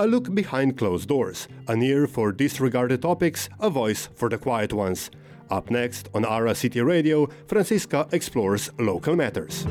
a 0.00 0.06
look 0.06 0.34
behind 0.34 0.78
closed 0.78 1.08
doors, 1.08 1.46
an 1.68 1.82
ear 1.82 2.06
for 2.06 2.32
disregarded 2.32 3.02
topics, 3.02 3.50
a 3.60 3.68
voice 3.68 4.08
for 4.14 4.30
the 4.30 4.38
quiet 4.38 4.72
ones. 4.72 5.10
Up 5.50 5.70
next 5.70 6.08
on 6.14 6.24
Ara 6.24 6.54
City 6.54 6.80
Radio, 6.80 7.28
Franziska 7.46 8.08
explores 8.10 8.70
local 8.78 9.14
matters. 9.14 9.66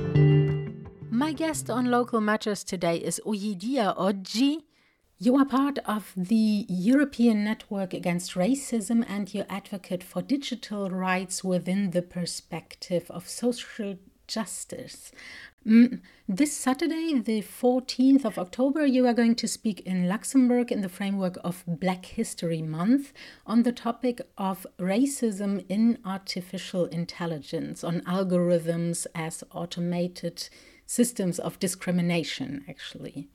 My 1.09 1.33
guest 1.33 1.71
on 1.71 1.89
Local 1.89 2.21
Matters 2.21 2.63
today 2.63 2.97
is 2.97 3.19
Oyidiya 3.25 3.97
Oji. 3.97 4.61
You 5.17 5.35
are 5.35 5.45
part 5.45 5.79
of 5.79 6.13
the 6.15 6.65
European 6.69 7.43
Network 7.43 7.95
Against 7.95 8.35
Racism 8.35 9.03
and 9.09 9.33
you 9.33 9.45
advocate 9.49 10.03
for 10.03 10.21
digital 10.21 10.91
rights 10.91 11.43
within 11.43 11.89
the 11.89 12.03
perspective 12.03 13.09
of 13.09 13.27
social 13.27 13.97
justice. 14.29 15.11
Mm, 15.67 15.99
this 16.27 16.55
Saturday, 16.55 17.19
the 17.19 17.41
14th 17.41 18.23
of 18.23 18.39
October, 18.39 18.85
you 18.85 19.05
are 19.05 19.13
going 19.13 19.35
to 19.35 19.47
speak 19.47 19.81
in 19.81 20.07
Luxembourg 20.07 20.71
in 20.71 20.79
the 20.79 20.87
framework 20.87 21.37
of 21.43 21.65
Black 21.67 22.05
History 22.05 22.61
Month 22.61 23.11
on 23.45 23.63
the 23.63 23.73
topic 23.73 24.21
of 24.37 24.65
racism 24.79 25.65
in 25.67 25.97
artificial 26.05 26.85
intelligence, 26.85 27.83
on 27.83 27.99
algorithms 28.01 29.05
as 29.13 29.43
automated 29.51 30.47
systems 30.85 31.39
of 31.39 31.59
discrimination, 31.59 32.63
actually. 32.69 33.27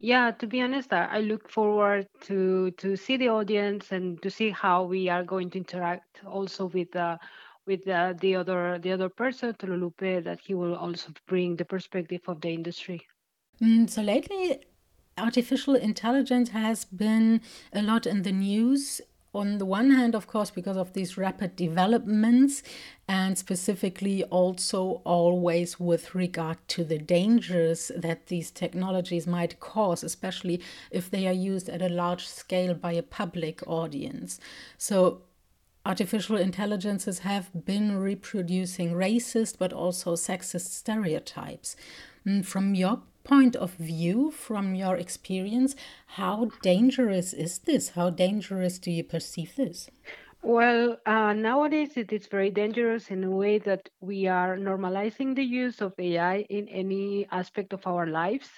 Yeah, 0.00 0.30
to 0.30 0.46
be 0.46 0.60
honest, 0.60 0.92
I 0.92 1.18
look 1.18 1.50
forward 1.50 2.06
to 2.26 2.70
to 2.82 2.94
see 2.96 3.16
the 3.16 3.30
audience 3.30 3.90
and 3.90 4.22
to 4.22 4.30
see 4.30 4.50
how 4.50 4.84
we 4.84 5.08
are 5.08 5.24
going 5.24 5.50
to 5.50 5.58
interact 5.58 6.20
also 6.24 6.66
with 6.66 6.94
uh, 6.94 7.18
with 7.68 7.86
uh, 7.86 8.14
the 8.20 8.34
other 8.34 8.78
the 8.78 8.90
other 8.90 9.10
person, 9.10 9.54
Tolulope, 9.54 10.24
that 10.24 10.40
he 10.40 10.54
will 10.54 10.74
also 10.74 11.12
bring 11.28 11.54
the 11.56 11.64
perspective 11.64 12.22
of 12.26 12.40
the 12.40 12.48
industry. 12.48 13.06
Mm, 13.62 13.88
so 13.88 14.02
lately, 14.02 14.58
artificial 15.16 15.74
intelligence 15.76 16.48
has 16.50 16.84
been 16.86 17.40
a 17.72 17.82
lot 17.82 18.06
in 18.06 18.22
the 18.22 18.32
news. 18.32 19.00
On 19.34 19.58
the 19.58 19.66
one 19.66 19.90
hand, 19.90 20.14
of 20.14 20.26
course, 20.26 20.50
because 20.50 20.78
of 20.78 20.94
these 20.94 21.18
rapid 21.18 21.54
developments, 21.54 22.62
and 23.06 23.36
specifically 23.36 24.24
also 24.24 25.02
always 25.04 25.78
with 25.78 26.14
regard 26.14 26.56
to 26.68 26.82
the 26.82 26.98
dangers 26.98 27.92
that 27.94 28.26
these 28.28 28.50
technologies 28.50 29.26
might 29.26 29.60
cause, 29.60 30.02
especially 30.02 30.62
if 30.90 31.10
they 31.10 31.26
are 31.26 31.40
used 31.52 31.68
at 31.68 31.82
a 31.82 31.90
large 31.90 32.26
scale 32.26 32.74
by 32.74 32.92
a 32.92 33.02
public 33.02 33.62
audience. 33.66 34.40
So, 34.78 35.22
artificial 35.88 36.36
intelligences 36.36 37.20
have 37.20 37.50
been 37.64 37.96
reproducing 37.96 38.92
racist 38.92 39.56
but 39.58 39.72
also 39.72 40.14
sexist 40.14 40.68
stereotypes. 40.68 41.76
Mm, 42.26 42.44
from 42.44 42.74
your 42.74 43.00
point 43.24 43.56
of 43.56 43.72
view, 43.74 44.30
from 44.30 44.74
your 44.74 44.96
experience, 44.96 45.74
how 46.18 46.50
dangerous 46.62 47.32
is 47.32 47.60
this? 47.60 47.90
How 47.90 48.10
dangerous 48.10 48.78
do 48.78 48.90
you 48.90 49.02
perceive 49.02 49.56
this? 49.56 49.90
Well, 50.42 50.98
uh, 51.06 51.32
nowadays 51.32 51.96
it 51.96 52.12
is 52.12 52.26
very 52.26 52.50
dangerous 52.50 53.10
in 53.10 53.24
a 53.24 53.30
way 53.30 53.58
that 53.58 53.88
we 54.00 54.26
are 54.26 54.56
normalizing 54.56 55.34
the 55.34 55.42
use 55.42 55.80
of 55.80 55.94
AI 55.98 56.46
in 56.50 56.68
any 56.68 57.26
aspect 57.32 57.72
of 57.72 57.86
our 57.86 58.06
lives 58.06 58.48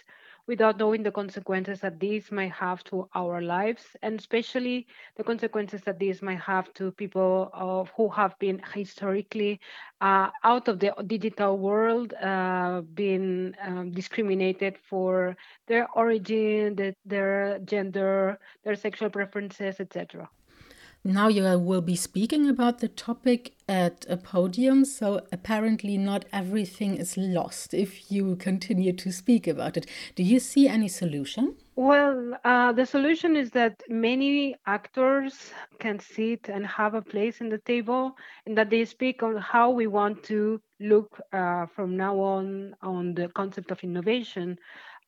without 0.50 0.78
knowing 0.78 1.04
the 1.04 1.12
consequences 1.12 1.78
that 1.78 2.00
these 2.00 2.32
might 2.32 2.50
have 2.50 2.82
to 2.82 3.08
our 3.14 3.40
lives, 3.40 3.84
and 4.02 4.18
especially 4.18 4.84
the 5.16 5.22
consequences 5.22 5.80
that 5.82 6.00
these 6.00 6.22
might 6.22 6.40
have 6.40 6.74
to 6.74 6.90
people 6.90 7.50
uh, 7.54 7.84
who 7.96 8.08
have 8.08 8.36
been 8.40 8.60
historically 8.74 9.60
uh, 10.00 10.28
out 10.42 10.66
of 10.66 10.80
the 10.80 10.92
digital 11.06 11.56
world, 11.56 12.14
uh, 12.14 12.80
being 12.94 13.54
um, 13.64 13.92
discriminated 13.92 14.76
for 14.90 15.36
their 15.68 15.86
origin, 15.94 16.74
the, 16.74 16.92
their 17.06 17.60
gender, 17.60 18.36
their 18.64 18.74
sexual 18.74 19.08
preferences, 19.08 19.78
etc. 19.78 20.28
Now 21.02 21.28
you 21.28 21.58
will 21.58 21.80
be 21.80 21.96
speaking 21.96 22.46
about 22.46 22.80
the 22.80 22.88
topic 22.88 23.54
at 23.66 24.04
a 24.06 24.18
podium, 24.18 24.84
so 24.84 25.22
apparently 25.32 25.96
not 25.96 26.26
everything 26.30 26.96
is 26.96 27.16
lost 27.16 27.72
if 27.72 28.12
you 28.12 28.36
continue 28.36 28.92
to 28.92 29.10
speak 29.10 29.46
about 29.46 29.78
it. 29.78 29.86
Do 30.14 30.22
you 30.22 30.38
see 30.38 30.68
any 30.68 30.88
solution? 30.88 31.56
Well, 31.74 32.38
uh, 32.44 32.72
the 32.72 32.84
solution 32.84 33.34
is 33.34 33.50
that 33.52 33.82
many 33.88 34.56
actors 34.66 35.52
can 35.78 35.98
sit 35.98 36.50
and 36.50 36.66
have 36.66 36.92
a 36.92 37.00
place 37.00 37.40
in 37.40 37.48
the 37.48 37.62
table, 37.64 38.14
and 38.44 38.58
that 38.58 38.68
they 38.68 38.84
speak 38.84 39.22
on 39.22 39.36
how 39.38 39.70
we 39.70 39.86
want 39.86 40.22
to 40.24 40.60
look 40.80 41.18
uh, 41.32 41.64
from 41.74 41.96
now 41.96 42.20
on 42.20 42.74
on 42.82 43.14
the 43.14 43.28
concept 43.28 43.70
of 43.70 43.82
innovation 43.82 44.58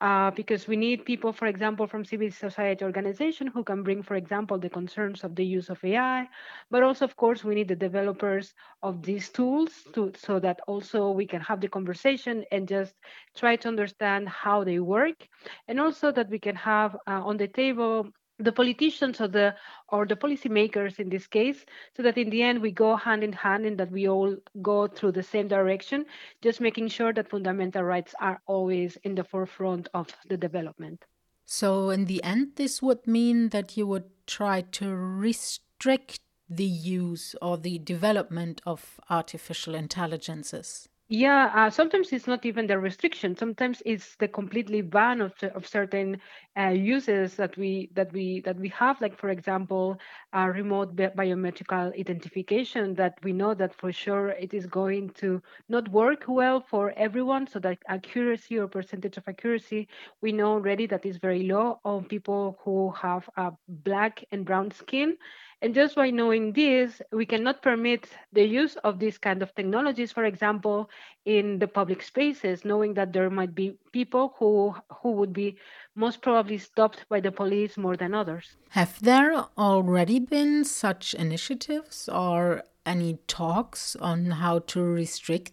uh, 0.02 0.30
because 0.32 0.68
we 0.68 0.76
need 0.76 1.06
people, 1.06 1.32
for 1.32 1.46
example, 1.46 1.86
from 1.86 2.04
civil 2.04 2.30
society 2.30 2.84
organization 2.84 3.46
who 3.48 3.64
can 3.64 3.82
bring, 3.84 4.02
for 4.02 4.16
example, 4.16 4.58
the 4.58 4.70
concerns 4.70 5.24
of 5.24 5.36
the 5.36 5.46
use 5.46 5.70
of 5.70 5.82
AI, 5.84 6.28
but 6.70 6.82
also, 6.82 7.06
of 7.06 7.16
course, 7.16 7.44
we 7.44 7.54
need 7.54 7.68
the 7.68 7.76
developers 7.76 8.54
of 8.82 9.02
these 9.02 9.30
tools 9.30 9.86
to, 9.94 10.12
so 10.16 10.40
that 10.40 10.60
also 10.68 11.10
we 11.12 11.26
can 11.26 11.40
have 11.40 11.60
the 11.60 11.68
conversation 11.68 12.44
and 12.52 12.68
just 12.68 12.94
try 13.36 13.56
to 13.56 13.68
understand 13.68 14.28
how 14.28 14.64
they 14.64 14.80
work, 14.80 15.28
and 15.68 15.80
also 15.80 16.12
that 16.12 16.28
we 16.30 16.38
can 16.40 16.56
have 16.56 16.96
uh, 17.06 17.22
on 17.24 17.38
the 17.38 17.48
table 17.48 18.08
the 18.38 18.52
politicians 18.52 19.20
or 19.20 19.28
the 19.28 19.54
or 19.88 20.06
the 20.06 20.16
policymakers 20.16 20.98
in 20.98 21.08
this 21.08 21.26
case 21.26 21.64
so 21.96 22.02
that 22.02 22.18
in 22.18 22.30
the 22.30 22.42
end 22.42 22.60
we 22.60 22.70
go 22.70 22.96
hand 22.96 23.22
in 23.22 23.32
hand 23.32 23.66
and 23.66 23.78
that 23.78 23.90
we 23.90 24.08
all 24.08 24.36
go 24.62 24.86
through 24.86 25.12
the 25.12 25.22
same 25.22 25.48
direction 25.48 26.04
just 26.40 26.60
making 26.60 26.88
sure 26.88 27.12
that 27.12 27.28
fundamental 27.28 27.82
rights 27.82 28.14
are 28.20 28.40
always 28.46 28.96
in 29.04 29.14
the 29.14 29.24
forefront 29.24 29.88
of 29.94 30.08
the 30.28 30.36
development. 30.36 31.04
So 31.44 31.90
in 31.90 32.06
the 32.06 32.22
end 32.22 32.52
this 32.56 32.80
would 32.80 33.06
mean 33.06 33.50
that 33.50 33.76
you 33.76 33.86
would 33.86 34.10
try 34.26 34.62
to 34.72 34.94
restrict 34.94 36.20
the 36.48 36.64
use 36.64 37.34
or 37.40 37.56
the 37.56 37.78
development 37.78 38.60
of 38.66 39.00
artificial 39.08 39.74
intelligences 39.74 40.88
yeah, 41.12 41.52
uh, 41.54 41.70
sometimes 41.70 42.12
it's 42.12 42.26
not 42.26 42.46
even 42.46 42.66
the 42.66 42.78
restriction. 42.78 43.36
Sometimes 43.36 43.82
it's 43.86 44.16
the 44.16 44.28
completely 44.28 44.82
ban 44.82 45.20
of, 45.20 45.32
of 45.54 45.66
certain 45.66 46.20
uh, 46.58 46.68
uses 46.68 47.36
that 47.36 47.56
we 47.56 47.90
that 47.94 48.12
we 48.12 48.40
that 48.42 48.56
we 48.58 48.68
have. 48.70 49.00
Like 49.00 49.16
for 49.18 49.30
example, 49.30 49.98
uh, 50.34 50.50
remote 50.54 50.96
bi- 50.96 51.12
biometrical 51.14 51.92
identification 51.98 52.94
that 52.94 53.18
we 53.22 53.32
know 53.32 53.54
that 53.54 53.74
for 53.74 53.92
sure 53.92 54.28
it 54.30 54.54
is 54.54 54.66
going 54.66 55.10
to 55.20 55.42
not 55.68 55.88
work 55.90 56.24
well 56.28 56.60
for 56.60 56.92
everyone. 56.96 57.46
So 57.46 57.58
that 57.60 57.78
accuracy 57.88 58.58
or 58.58 58.68
percentage 58.68 59.16
of 59.18 59.28
accuracy 59.28 59.88
we 60.22 60.32
know 60.32 60.52
already 60.54 60.86
that 60.86 61.06
is 61.06 61.18
very 61.18 61.44
low 61.44 61.80
on 61.84 62.04
people 62.04 62.58
who 62.64 62.90
have 62.92 63.28
black 63.68 64.24
and 64.32 64.44
brown 64.46 64.70
skin 64.70 65.16
and 65.62 65.74
just 65.74 65.94
by 65.94 66.10
knowing 66.10 66.52
this, 66.52 67.00
we 67.12 67.24
cannot 67.24 67.62
permit 67.62 68.08
the 68.32 68.44
use 68.44 68.74
of 68.82 68.98
these 68.98 69.16
kind 69.16 69.42
of 69.42 69.54
technologies, 69.54 70.10
for 70.10 70.24
example, 70.24 70.90
in 71.24 71.60
the 71.60 71.68
public 71.68 72.02
spaces, 72.02 72.64
knowing 72.64 72.94
that 72.94 73.12
there 73.12 73.30
might 73.30 73.54
be 73.54 73.78
people 73.92 74.34
who 74.38 74.74
who 75.00 75.12
would 75.12 75.32
be 75.32 75.56
most 75.94 76.20
probably 76.20 76.58
stopped 76.58 77.06
by 77.08 77.20
the 77.20 77.30
police 77.30 77.78
more 77.78 77.96
than 77.96 78.12
others. 78.12 78.56
Have 78.70 79.00
there 79.00 79.44
already 79.56 80.18
been 80.18 80.64
such 80.64 81.14
initiatives 81.14 82.08
or 82.08 82.64
any 82.84 83.18
talks 83.28 83.94
on 83.96 84.32
how 84.42 84.58
to 84.72 84.82
restrict 84.82 85.52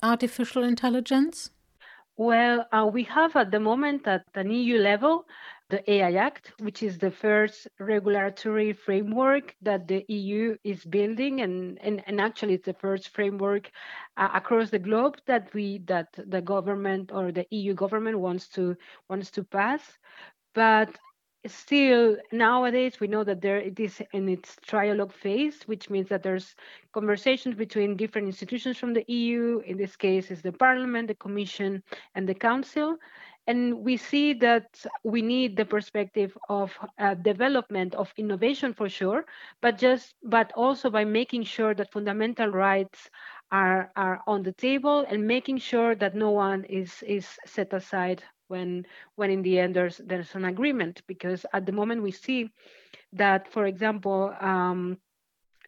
artificial 0.00 0.62
intelligence? 0.62 1.50
Well, 2.16 2.68
uh, 2.70 2.88
we 2.92 3.02
have 3.04 3.34
at 3.34 3.50
the 3.50 3.58
moment 3.58 4.06
at 4.06 4.24
an 4.36 4.52
EU 4.52 4.78
level 4.78 5.26
the 5.70 5.90
AI 5.90 6.12
Act, 6.12 6.52
which 6.60 6.82
is 6.82 6.98
the 6.98 7.10
first 7.10 7.66
regulatory 7.78 8.72
framework 8.72 9.54
that 9.62 9.88
the 9.88 10.04
EU 10.08 10.56
is 10.62 10.84
building, 10.84 11.40
and, 11.40 11.78
and, 11.82 12.02
and 12.06 12.20
actually 12.20 12.54
it's 12.54 12.66
the 12.66 12.74
first 12.74 13.08
framework 13.08 13.70
uh, 14.16 14.28
across 14.34 14.70
the 14.70 14.78
globe 14.78 15.16
that 15.26 15.52
we 15.54 15.78
that 15.86 16.08
the 16.28 16.42
government 16.42 17.10
or 17.12 17.32
the 17.32 17.46
EU 17.50 17.74
government 17.74 18.18
wants 18.18 18.48
to 18.48 18.76
wants 19.08 19.30
to 19.30 19.42
pass. 19.42 19.80
But 20.54 20.98
still 21.46 22.16
nowadays 22.32 23.00
we 23.00 23.06
know 23.06 23.22
that 23.22 23.40
there 23.42 23.58
it 23.58 23.78
is 23.78 24.02
in 24.12 24.28
its 24.28 24.56
trialogue 24.66 25.12
phase 25.12 25.62
which 25.66 25.90
means 25.90 26.08
that 26.08 26.22
there's 26.22 26.54
conversations 26.92 27.54
between 27.54 27.96
different 27.96 28.26
institutions 28.26 28.78
from 28.78 28.94
the 28.94 29.04
eu 29.08 29.60
in 29.66 29.76
this 29.76 29.94
case 29.94 30.30
is 30.30 30.40
the 30.40 30.52
parliament 30.52 31.06
the 31.06 31.14
commission 31.14 31.82
and 32.14 32.26
the 32.26 32.34
council 32.34 32.96
and 33.46 33.78
we 33.84 33.96
see 33.96 34.32
that 34.32 34.84
we 35.04 35.20
need 35.22 35.56
the 35.56 35.64
perspective 35.64 36.36
of 36.48 36.72
uh, 36.98 37.14
development 37.14 37.94
of 37.94 38.12
innovation 38.16 38.72
for 38.72 38.88
sure 38.88 39.24
but 39.60 39.78
just 39.78 40.14
but 40.22 40.52
also 40.56 40.90
by 40.90 41.04
making 41.04 41.42
sure 41.42 41.74
that 41.74 41.92
fundamental 41.92 42.48
rights 42.48 43.10
are 43.50 43.90
are 43.96 44.20
on 44.26 44.42
the 44.42 44.52
table 44.52 45.04
and 45.08 45.26
making 45.26 45.58
sure 45.58 45.94
that 45.94 46.14
no 46.14 46.30
one 46.30 46.64
is 46.64 47.02
is 47.06 47.26
set 47.46 47.72
aside 47.72 48.22
when 48.48 48.84
when 49.16 49.30
in 49.30 49.42
the 49.42 49.58
end 49.58 49.74
there's 49.76 49.98
there's 50.04 50.34
an 50.34 50.44
agreement. 50.44 51.02
Because 51.06 51.46
at 51.52 51.66
the 51.66 51.72
moment 51.72 52.02
we 52.02 52.10
see 52.10 52.50
that 53.12 53.50
for 53.52 53.66
example 53.66 54.34
um, 54.40 54.98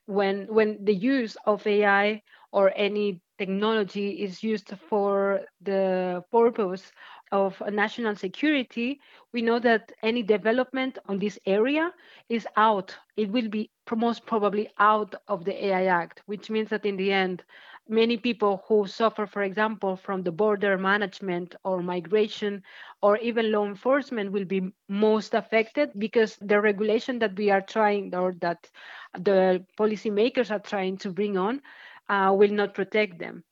when 0.06 0.46
when 0.56 0.84
the 0.84 0.94
use 0.94 1.36
of 1.46 1.66
AI 1.66 2.22
or 2.52 2.72
any 2.76 3.20
technology 3.38 4.08
is 4.26 4.42
used 4.42 4.70
for 4.88 5.15
the 5.60 6.24
purpose 6.30 6.92
of 7.32 7.60
national 7.70 8.14
security, 8.16 9.00
we 9.32 9.42
know 9.42 9.58
that 9.58 9.92
any 10.02 10.22
development 10.22 10.98
on 11.06 11.18
this 11.18 11.38
area 11.46 11.92
is 12.28 12.46
out. 12.56 12.96
It 13.16 13.30
will 13.30 13.48
be 13.48 13.70
most 13.94 14.26
probably 14.26 14.68
out 14.78 15.14
of 15.28 15.44
the 15.44 15.66
AI 15.66 15.84
Act, 15.86 16.22
which 16.26 16.50
means 16.50 16.68
that 16.70 16.84
in 16.86 16.96
the 16.96 17.12
end, 17.12 17.44
many 17.88 18.16
people 18.16 18.64
who 18.68 18.86
suffer, 18.86 19.26
for 19.26 19.42
example, 19.42 19.96
from 19.96 20.22
the 20.22 20.30
border 20.32 20.76
management 20.78 21.54
or 21.64 21.82
migration 21.82 22.62
or 23.02 23.16
even 23.18 23.50
law 23.52 23.64
enforcement 23.66 24.32
will 24.32 24.44
be 24.44 24.72
most 24.88 25.34
affected 25.34 25.90
because 25.98 26.36
the 26.40 26.60
regulation 26.60 27.18
that 27.18 27.36
we 27.36 27.50
are 27.50 27.60
trying 27.62 28.14
or 28.14 28.32
that 28.40 28.70
the 29.18 29.64
policymakers 29.78 30.50
are 30.50 30.58
trying 30.60 30.96
to 30.98 31.10
bring 31.10 31.36
on 31.36 31.60
uh, 32.08 32.32
will 32.36 32.50
not 32.52 32.74
protect 32.74 33.18
them. 33.18 33.44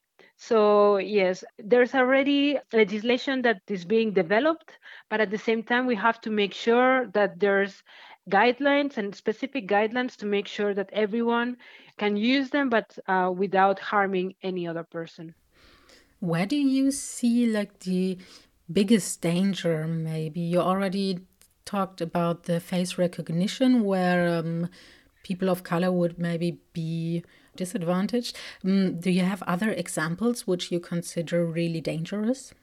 So, 0.47 0.97
yes, 0.97 1.43
there's 1.57 1.95
already 1.95 2.59
legislation 2.73 3.41
that 3.43 3.61
is 3.67 3.85
being 3.85 4.13
developed, 4.13 4.77
but 5.09 5.19
at 5.19 5.31
the 5.31 5.37
same 5.37 5.63
time, 5.63 5.85
we 5.87 5.95
have 5.95 6.21
to 6.21 6.29
make 6.29 6.53
sure 6.53 7.07
that 7.13 7.39
there's 7.39 7.83
guidelines 8.29 8.97
and 8.97 9.15
specific 9.15 9.67
guidelines 9.67 10.15
to 10.17 10.25
make 10.25 10.47
sure 10.47 10.73
that 10.73 10.89
everyone 10.93 11.57
can 11.97 12.15
use 12.17 12.49
them, 12.49 12.69
but 12.69 12.97
uh, 13.07 13.31
without 13.35 13.79
harming 13.79 14.35
any 14.43 14.67
other 14.67 14.83
person. 14.83 15.33
Where 16.19 16.45
do 16.45 16.55
you 16.55 16.91
see 16.91 17.47
like 17.47 17.79
the 17.79 18.17
biggest 18.71 19.21
danger? 19.21 19.87
Maybe 19.87 20.41
you 20.41 20.59
already 20.59 21.19
talked 21.65 22.01
about 22.01 22.43
the 22.43 22.59
face 22.59 22.97
recognition, 22.97 23.83
where 23.83 24.27
um, 24.37 24.69
people 25.23 25.49
of 25.49 25.63
color 25.63 25.91
would 25.91 26.17
maybe 26.19 26.59
be 26.73 27.23
disadvantaged. 27.55 28.37
Um, 28.63 28.99
do 28.99 29.09
you 29.11 29.21
have 29.21 29.43
other 29.43 29.71
examples 29.71 30.47
which 30.47 30.71
you 30.71 30.79
consider 30.79 31.45
really 31.45 31.81
dangerous? 31.81 32.53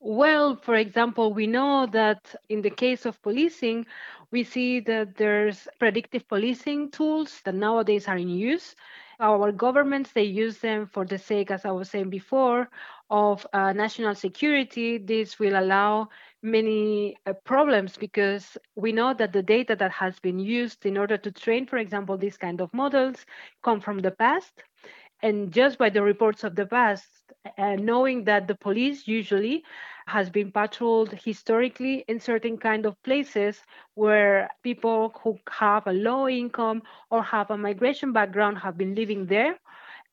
Well, 0.00 0.56
for 0.56 0.74
example, 0.74 1.32
we 1.32 1.46
know 1.46 1.86
that 1.86 2.34
in 2.50 2.60
the 2.60 2.70
case 2.70 3.06
of 3.06 3.20
policing, 3.22 3.86
we 4.30 4.44
see 4.44 4.80
that 4.80 5.16
there's 5.16 5.66
predictive 5.78 6.28
policing 6.28 6.90
tools 6.90 7.40
that 7.44 7.54
nowadays 7.54 8.06
are 8.06 8.18
in 8.18 8.28
use. 8.28 8.76
Our 9.18 9.50
governments, 9.52 10.12
they 10.12 10.24
use 10.24 10.58
them 10.58 10.86
for 10.86 11.06
the 11.06 11.16
sake, 11.16 11.50
as 11.50 11.64
I 11.64 11.70
was 11.70 11.88
saying 11.88 12.10
before, 12.10 12.68
of 13.08 13.46
uh, 13.54 13.72
national 13.72 14.14
security. 14.14 14.98
This 14.98 15.38
will 15.38 15.58
allow 15.58 16.10
many 16.44 17.16
uh, 17.26 17.34
problems 17.44 17.96
because 17.98 18.58
we 18.76 18.92
know 18.92 19.14
that 19.14 19.32
the 19.32 19.42
data 19.42 19.76
that 19.76 19.92
has 19.92 20.20
been 20.20 20.38
used 20.38 20.86
in 20.86 20.98
order 20.98 21.16
to 21.18 21.32
train, 21.32 21.66
for 21.66 21.78
example, 21.78 22.16
these 22.18 22.38
kind 22.38 22.60
of 22.60 22.72
models 22.74 23.26
come 23.64 23.80
from 23.80 24.00
the 24.00 24.12
past. 24.12 24.64
And 25.22 25.52
just 25.52 25.78
by 25.78 25.90
the 25.90 26.02
reports 26.02 26.44
of 26.44 26.56
the 26.56 26.66
past, 26.66 27.32
uh, 27.58 27.76
knowing 27.76 28.24
that 28.24 28.46
the 28.48 28.54
police 28.54 29.08
usually 29.08 29.64
has 30.06 30.30
been 30.30 30.52
patrolled 30.52 31.12
historically 31.12 32.04
in 32.08 32.20
certain 32.20 32.58
kind 32.58 32.86
of 32.86 33.02
places 33.02 33.62
where 33.94 34.50
people 34.62 35.14
who 35.22 35.38
have 35.50 35.86
a 35.86 35.92
low 35.92 36.28
income 36.28 36.82
or 37.10 37.22
have 37.22 37.50
a 37.50 37.58
migration 37.58 38.12
background 38.12 38.58
have 38.58 38.76
been 38.78 38.94
living 38.94 39.26
there 39.26 39.58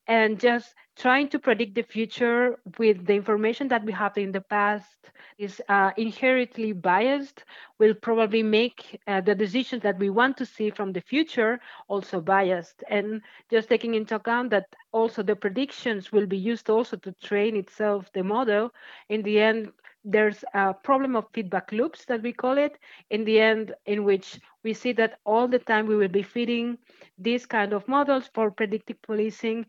and 0.06 0.38
just 0.40 0.74
trying 0.96 1.28
to 1.28 1.38
predict 1.38 1.74
the 1.74 1.82
future 1.82 2.58
with 2.78 3.06
the 3.06 3.14
information 3.14 3.68
that 3.68 3.84
we 3.84 3.92
have 3.92 4.16
in 4.18 4.32
the 4.32 4.40
past 4.40 5.10
is 5.38 5.60
uh, 5.68 5.90
inherently 5.96 6.72
biased 6.72 7.44
will 7.78 7.94
probably 7.94 8.42
make 8.42 9.00
uh, 9.06 9.20
the 9.20 9.34
decisions 9.34 9.82
that 9.82 9.98
we 9.98 10.10
want 10.10 10.36
to 10.36 10.44
see 10.44 10.70
from 10.70 10.92
the 10.92 11.00
future 11.00 11.58
also 11.88 12.20
biased. 12.20 12.84
And 12.90 13.22
just 13.50 13.68
taking 13.68 13.94
into 13.94 14.16
account 14.16 14.50
that 14.50 14.66
also 14.92 15.22
the 15.22 15.36
predictions 15.36 16.12
will 16.12 16.26
be 16.26 16.38
used 16.38 16.68
also 16.68 16.96
to 16.98 17.12
train 17.12 17.56
itself 17.56 18.12
the 18.12 18.22
model 18.22 18.70
in 19.08 19.22
the 19.22 19.40
end 19.40 19.72
there's 20.04 20.44
a 20.54 20.74
problem 20.74 21.16
of 21.16 21.26
feedback 21.32 21.70
loops 21.72 22.04
that 22.06 22.22
we 22.22 22.32
call 22.32 22.58
it 22.58 22.78
in 23.10 23.24
the 23.24 23.40
end 23.40 23.74
in 23.86 24.04
which 24.04 24.40
we 24.64 24.74
see 24.74 24.92
that 24.92 25.18
all 25.24 25.46
the 25.48 25.58
time 25.58 25.86
we 25.86 25.96
will 25.96 26.08
be 26.08 26.22
feeding 26.22 26.78
these 27.18 27.46
kind 27.46 27.72
of 27.72 27.86
models 27.86 28.28
for 28.34 28.50
predictive 28.50 29.00
policing 29.02 29.64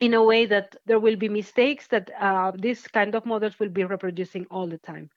in 0.00 0.14
a 0.14 0.22
way 0.22 0.46
that 0.46 0.76
there 0.86 1.00
will 1.00 1.16
be 1.16 1.28
mistakes 1.28 1.86
that 1.88 2.10
uh, 2.20 2.52
these 2.56 2.86
kind 2.86 3.14
of 3.14 3.26
models 3.26 3.58
will 3.58 3.68
be 3.68 3.84
reproducing 3.84 4.46
all 4.50 4.66
the 4.66 4.78
time 4.78 5.10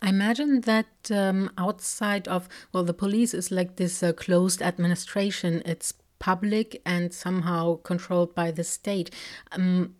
I 0.00 0.10
imagine 0.10 0.60
that 0.60 1.10
um, 1.10 1.50
outside 1.58 2.28
of, 2.28 2.48
well, 2.72 2.84
the 2.84 2.94
police 2.94 3.34
is 3.34 3.50
like 3.50 3.76
this 3.76 4.00
uh, 4.00 4.12
closed 4.12 4.62
administration. 4.62 5.60
It's 5.66 5.92
public 6.20 6.80
and 6.86 7.12
somehow 7.12 7.80
controlled 7.82 8.34
by 8.34 8.50
the 8.50 8.64
state. 8.64 9.10
Um, 9.52 9.94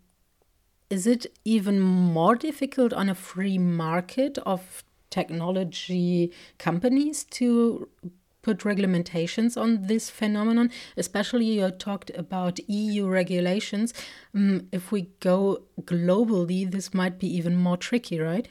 is 0.90 1.06
it 1.06 1.26
even 1.44 1.80
more 1.80 2.34
difficult 2.34 2.92
on 2.92 3.08
a 3.08 3.14
free 3.14 3.58
market 3.58 4.38
of 4.38 4.84
technology 5.10 6.32
companies 6.58 7.24
to 7.24 7.88
put 8.42 8.64
regulations 8.64 9.56
on 9.56 9.86
this 9.86 10.08
phenomenon? 10.08 10.70
Especially 10.96 11.44
you 11.44 11.70
talked 11.70 12.10
about 12.16 12.58
eu 12.68 13.06
regulations. 13.08 13.92
Um, 14.34 14.68
if 14.72 14.90
we 14.90 15.10
go 15.20 15.64
globally 15.82 16.70
this 16.70 16.94
might 16.94 17.18
be 17.18 17.26
even 17.36 17.56
more 17.56 17.76
tricky 17.76 18.18
right? 18.18 18.48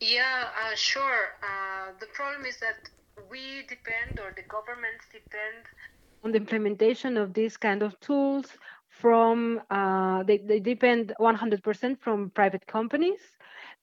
Yeah 0.00 0.44
uh, 0.62 0.74
sure. 0.76 1.36
Uh, 1.42 1.92
the 1.98 2.06
problem 2.14 2.46
is 2.46 2.58
that 2.60 2.90
we 3.30 3.62
depend 3.68 4.20
or 4.20 4.32
the 4.36 4.42
governments 4.42 5.04
depend 5.12 5.66
on 6.22 6.30
the 6.32 6.38
implementation 6.38 7.16
of 7.16 7.34
these 7.34 7.56
kind 7.56 7.82
of 7.82 7.98
tools 8.00 8.46
from 9.00 9.60
uh, 9.70 10.22
they, 10.24 10.38
they 10.38 10.60
depend 10.60 11.12
100% 11.18 12.00
from 12.00 12.30
private 12.30 12.66
companies 12.66 13.20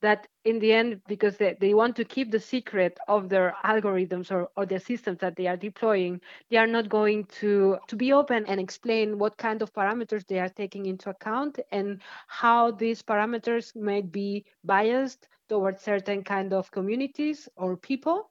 that 0.02 0.28
in 0.44 0.60
the 0.60 0.74
end 0.74 1.02
because 1.08 1.38
they, 1.38 1.56
they 1.60 1.74
want 1.74 1.96
to 1.96 2.04
keep 2.04 2.32
the 2.32 2.40
secret 2.40 2.98
of 3.08 3.30
their 3.30 3.56
algorithms 3.64 4.32
or, 4.32 4.50
or 4.58 4.66
their 4.66 4.80
systems 4.80 5.20
that 5.20 5.36
they 5.36 5.48
are 5.48 5.58
deploying 5.58 6.20
they 6.50 6.58
are 6.58 6.68
not 6.68 6.90
going 6.90 7.26
to 7.26 7.78
to 7.88 7.96
be 7.96 8.12
open 8.14 8.46
and 8.46 8.60
explain 8.60 9.18
what 9.18 9.38
kind 9.38 9.62
of 9.62 9.74
parameters 9.74 10.26
they 10.28 10.40
are 10.40 10.50
taking 10.50 10.86
into 10.86 11.10
account 11.10 11.60
and 11.72 12.02
how 12.28 12.72
these 12.72 13.02
parameters 13.02 13.76
might 13.76 14.12
be 14.12 14.46
biased 14.64 15.28
towards 15.50 15.82
certain 15.82 16.24
kind 16.24 16.54
of 16.54 16.72
communities 16.72 17.48
or 17.56 17.78
people. 17.78 18.30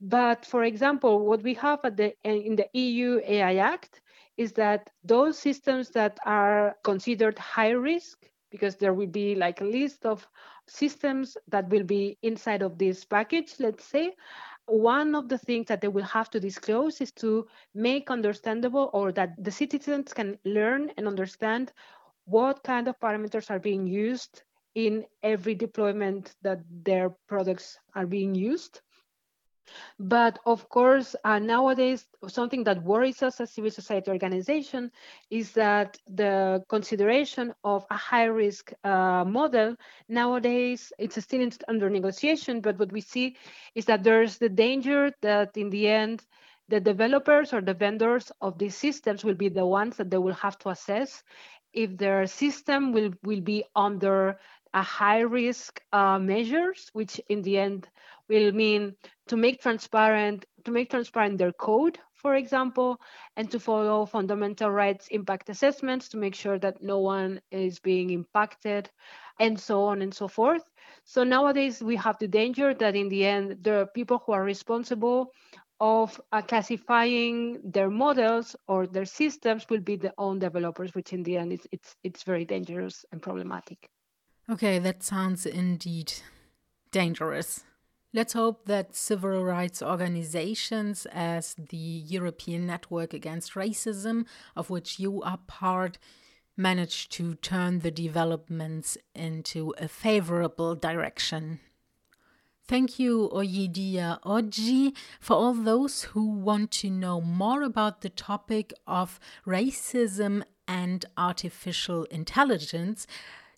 But 0.00 0.44
for 0.44 0.64
example 0.64 1.24
what 1.26 1.42
we 1.42 1.54
have 1.54 1.80
at 1.84 1.96
the 1.96 2.14
in 2.24 2.56
the 2.56 2.68
eu 2.72 3.20
ai 3.24 3.56
act 3.56 4.00
is 4.36 4.52
that 4.54 4.90
those 5.04 5.38
systems 5.38 5.90
that 5.90 6.18
are 6.24 6.76
considered 6.84 7.38
high 7.38 7.70
risk, 7.70 8.30
because 8.50 8.76
there 8.76 8.94
will 8.94 9.06
be 9.08 9.34
like 9.34 9.60
a 9.60 9.64
list 9.64 10.06
of 10.06 10.26
systems 10.66 11.36
that 11.48 11.68
will 11.68 11.84
be 11.84 12.18
inside 12.22 12.62
of 12.62 12.78
this 12.78 13.04
package, 13.04 13.54
let's 13.58 13.84
say, 13.84 14.14
one 14.66 15.14
of 15.14 15.28
the 15.28 15.38
things 15.38 15.66
that 15.66 15.80
they 15.80 15.88
will 15.88 16.04
have 16.04 16.30
to 16.30 16.40
disclose 16.40 17.00
is 17.00 17.12
to 17.12 17.46
make 17.74 18.10
understandable 18.10 18.90
or 18.92 19.12
that 19.12 19.30
the 19.42 19.50
citizens 19.50 20.12
can 20.12 20.38
learn 20.44 20.90
and 20.96 21.06
understand 21.06 21.72
what 22.24 22.62
kind 22.64 22.88
of 22.88 22.98
parameters 23.00 23.50
are 23.50 23.58
being 23.58 23.86
used 23.86 24.42
in 24.74 25.04
every 25.22 25.54
deployment 25.54 26.34
that 26.42 26.60
their 26.84 27.10
products 27.28 27.78
are 27.94 28.06
being 28.06 28.34
used 28.34 28.80
but 29.98 30.38
of 30.46 30.68
course, 30.68 31.14
uh, 31.24 31.38
nowadays, 31.38 32.06
something 32.28 32.64
that 32.64 32.82
worries 32.82 33.22
us 33.22 33.40
as 33.40 33.50
civil 33.50 33.70
society 33.70 34.10
organization 34.10 34.90
is 35.30 35.52
that 35.52 35.98
the 36.06 36.64
consideration 36.68 37.54
of 37.64 37.84
a 37.90 37.96
high 37.96 38.24
risk 38.24 38.72
uh, 38.84 39.24
model 39.24 39.76
nowadays 40.08 40.92
it's 40.98 41.22
still 41.22 41.48
under 41.68 41.90
negotiation. 41.90 42.60
But 42.60 42.78
what 42.78 42.92
we 42.92 43.00
see 43.00 43.36
is 43.74 43.84
that 43.86 44.02
there's 44.04 44.38
the 44.38 44.48
danger 44.48 45.12
that 45.22 45.56
in 45.56 45.70
the 45.70 45.88
end, 45.88 46.24
the 46.68 46.80
developers 46.80 47.52
or 47.52 47.60
the 47.60 47.74
vendors 47.74 48.32
of 48.40 48.58
these 48.58 48.76
systems 48.76 49.24
will 49.24 49.34
be 49.34 49.48
the 49.48 49.66
ones 49.66 49.96
that 49.96 50.10
they 50.10 50.18
will 50.18 50.34
have 50.34 50.58
to 50.58 50.70
assess 50.70 51.22
if 51.72 51.96
their 51.96 52.26
system 52.26 52.92
will, 52.92 53.12
will 53.22 53.40
be 53.40 53.64
under 53.76 54.38
a 54.74 54.82
high 54.82 55.20
risk 55.20 55.80
uh, 55.92 56.18
measures, 56.18 56.90
which 56.92 57.20
in 57.28 57.42
the 57.42 57.58
end 57.58 57.88
will 58.28 58.52
mean 58.52 58.94
to 59.28 59.36
make 59.36 59.60
transparent 59.60 60.44
to 60.64 60.70
make 60.70 60.90
transparent 60.90 61.38
their 61.38 61.52
code, 61.52 61.98
for 62.14 62.34
example, 62.34 63.00
and 63.36 63.50
to 63.50 63.60
follow 63.60 64.04
fundamental 64.04 64.70
rights 64.70 65.06
impact 65.08 65.48
assessments 65.48 66.08
to 66.08 66.16
make 66.16 66.34
sure 66.34 66.58
that 66.58 66.82
no 66.82 66.98
one 66.98 67.40
is 67.52 67.78
being 67.78 68.10
impacted, 68.10 68.90
and 69.38 69.58
so 69.58 69.84
on 69.84 70.02
and 70.02 70.12
so 70.12 70.26
forth. 70.26 70.64
So 71.04 71.22
nowadays 71.22 71.82
we 71.82 71.96
have 71.96 72.18
the 72.18 72.28
danger 72.28 72.74
that 72.74 72.96
in 72.96 73.08
the 73.08 73.24
end 73.24 73.62
the 73.62 73.88
people 73.94 74.22
who 74.24 74.32
are 74.32 74.42
responsible 74.42 75.32
of 75.78 76.20
uh, 76.32 76.42
classifying 76.42 77.60
their 77.62 77.90
models 77.90 78.56
or 78.66 78.86
their 78.86 79.04
systems 79.04 79.66
will 79.68 79.80
be 79.80 79.96
the 79.96 80.12
own 80.18 80.38
developers, 80.38 80.94
which 80.94 81.12
in 81.12 81.22
the 81.22 81.36
end 81.36 81.52
it's 81.52 81.66
it's 81.70 81.96
it's 82.02 82.22
very 82.22 82.44
dangerous 82.44 83.04
and 83.12 83.22
problematic. 83.22 83.88
Okay, 84.48 84.78
that 84.78 85.02
sounds 85.02 85.44
indeed 85.44 86.12
dangerous. 86.92 87.64
Let's 88.16 88.32
hope 88.32 88.64
that 88.64 88.96
civil 88.96 89.44
rights 89.44 89.82
organizations, 89.82 91.06
as 91.12 91.52
the 91.52 91.76
European 91.76 92.66
Network 92.66 93.12
Against 93.12 93.52
Racism, 93.52 94.24
of 94.56 94.70
which 94.70 94.98
you 94.98 95.20
are 95.20 95.36
part, 95.46 95.98
manage 96.56 97.10
to 97.10 97.34
turn 97.34 97.80
the 97.80 97.90
developments 97.90 98.96
into 99.14 99.74
a 99.76 99.86
favorable 99.86 100.74
direction. 100.74 101.60
Thank 102.66 102.98
you, 102.98 103.28
Oyidiya 103.34 104.22
Oji, 104.22 104.96
for 105.20 105.34
all 105.34 105.52
those 105.52 106.04
who 106.04 106.26
want 106.26 106.70
to 106.70 106.88
know 106.88 107.20
more 107.20 107.60
about 107.60 108.00
the 108.00 108.08
topic 108.08 108.72
of 108.86 109.20
racism 109.46 110.42
and 110.66 111.04
artificial 111.18 112.04
intelligence. 112.04 113.06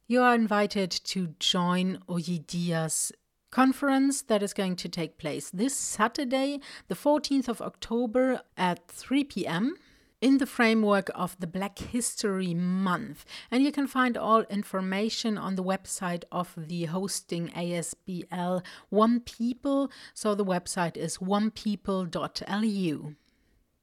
You 0.08 0.20
are 0.22 0.34
invited 0.34 0.90
to 0.90 1.36
join 1.38 2.00
Oyidiya's 2.08 3.12
conference 3.50 4.22
that 4.22 4.42
is 4.42 4.52
going 4.52 4.76
to 4.76 4.88
take 4.88 5.18
place 5.18 5.50
this 5.50 5.74
Saturday, 5.74 6.60
the 6.88 6.94
14th 6.94 7.48
of 7.48 7.60
October 7.60 8.42
at 8.56 8.88
3 8.88 9.24
p.m 9.24 9.76
in 10.20 10.38
the 10.38 10.46
framework 10.46 11.10
of 11.14 11.38
the 11.38 11.46
Black 11.46 11.78
History 11.78 12.54
Month. 12.54 13.24
And 13.50 13.62
you 13.62 13.72
can 13.72 13.86
find 13.86 14.16
all 14.16 14.42
information 14.50 15.38
on 15.38 15.54
the 15.54 15.62
website 15.62 16.24
of 16.32 16.54
the 16.56 16.86
hosting 16.86 17.48
ASBL 17.48 18.64
One 18.88 19.20
People. 19.20 19.90
So 20.14 20.34
the 20.34 20.44
website 20.44 20.96
is 20.96 21.18
onepeople.lu. 21.18 23.14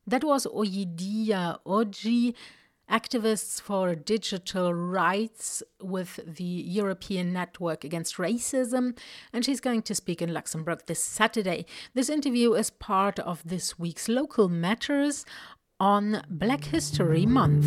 That 0.08 0.24
was 0.24 0.46
Oyidiya 0.46 1.60
Oji 1.66 2.36
activists 2.90 3.62
for 3.62 3.96
digital 3.96 4.74
rights 4.74 5.64
with 5.82 6.20
the 6.26 6.44
European 6.44 7.34
Network 7.34 7.84
Against 7.84 8.18
Racism, 8.18 8.98
and 9.34 9.44
she's 9.44 9.60
going 9.60 9.82
to 9.84 9.96
speak 9.96 10.22
in 10.22 10.34
Luxembourg 10.34 10.82
this 10.86 11.04
Saturday. 11.04 11.66
This 11.94 12.10
interview 12.10 12.54
is 12.54 12.70
part 12.70 13.20
of 13.20 13.42
this 13.44 13.80
week's 13.80 14.08
Local 14.08 14.50
Matters 14.50 15.26
on 15.80 16.24
Black 16.30 16.66
History 16.66 17.26
Month. 17.26 17.66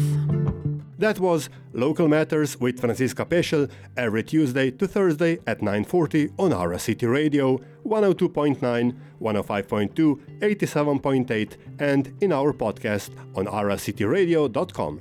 That 0.98 1.20
was 1.20 1.48
Local 1.75 2.08
Matters 2.08 2.58
with 2.58 2.80
Franziska 2.80 3.25
Peschel 3.25 3.70
every 3.96 4.25
Tuesday 4.25 4.72
to 4.72 4.88
Thursday 4.88 5.38
at 5.46 5.60
9.40 5.60 6.32
on 6.38 6.52
Ara 6.52 6.78
City 6.78 7.06
Radio, 7.06 7.58
102.9, 7.87 8.96
105.2, 9.20 10.40
87.8 10.40 11.56
and 11.78 12.12
in 12.20 12.32
our 12.32 12.52
podcast 12.52 13.10
on 13.37 13.46
aracityradio.com. 13.46 15.00